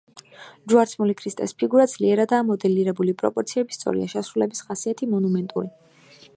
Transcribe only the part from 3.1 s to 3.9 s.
პროპორციები